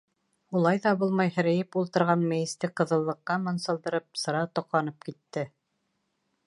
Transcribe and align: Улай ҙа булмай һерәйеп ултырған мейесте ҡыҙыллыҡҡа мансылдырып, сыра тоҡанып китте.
Улай 0.59 0.79
ҙа 0.85 0.93
булмай 1.01 1.29
һерәйеп 1.35 1.77
ултырған 1.81 2.23
мейесте 2.31 2.71
ҡыҙыллыҡҡа 2.81 3.39
мансылдырып, 3.49 4.09
сыра 4.23 4.43
тоҡанып 4.61 5.09
китте. 5.11 5.47